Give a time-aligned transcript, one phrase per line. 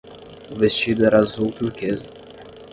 [0.49, 2.07] O vestido era azul turquesa.